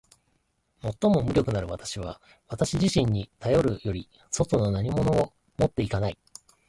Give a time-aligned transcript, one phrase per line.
[0.81, 3.79] 最も無力なる私は私自身にたよる
[4.31, 6.17] 外の何物をも持っていない。